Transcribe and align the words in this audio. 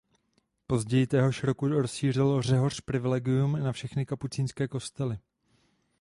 Později 0.67 1.07
téhož 1.07 1.43
roku 1.43 1.67
rozšířil 1.67 2.41
Řehoř 2.41 2.81
privilegium 2.81 3.55
i 3.55 3.59
na 3.59 3.71
všechny 3.71 4.05
kapucínské 4.05 4.67
kostely. 4.67 5.17